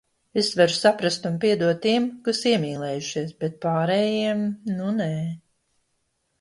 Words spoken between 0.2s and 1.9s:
Es varu saprast un piedot